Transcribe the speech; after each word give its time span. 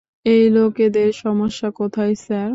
এই 0.25 0.43
লোকেদের 0.49 1.09
সমস্যা 1.23 1.67
কোথায়, 1.71 2.13
স্যার? 2.17 2.49